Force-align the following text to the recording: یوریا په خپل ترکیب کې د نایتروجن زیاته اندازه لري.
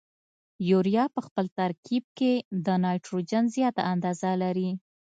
یوریا 0.69 1.05
په 1.15 1.21
خپل 1.27 1.45
ترکیب 1.59 2.03
کې 2.17 2.33
د 2.65 2.67
نایتروجن 2.83 3.43
زیاته 3.55 3.81
اندازه 3.93 4.31
لري. 4.43 4.69